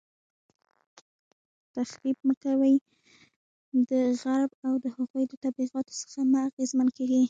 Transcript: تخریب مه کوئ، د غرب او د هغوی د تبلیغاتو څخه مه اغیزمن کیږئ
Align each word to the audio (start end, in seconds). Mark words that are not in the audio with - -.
تخریب 1.75 2.17
مه 2.27 2.33
کوئ، 2.43 2.75
د 3.89 3.91
غرب 4.21 4.51
او 4.67 4.73
د 4.83 4.85
هغوی 4.95 5.23
د 5.27 5.33
تبلیغاتو 5.43 5.93
څخه 6.01 6.19
مه 6.31 6.39
اغیزمن 6.49 6.87
کیږئ 6.97 7.19